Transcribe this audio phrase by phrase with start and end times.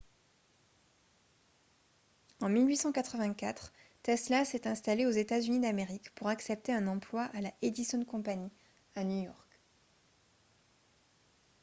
[2.41, 8.03] en 1884 tesla s'est installé aux états-unis d'amérique pour accepter un emploi à la edison
[8.03, 8.49] company
[8.95, 9.59] à new york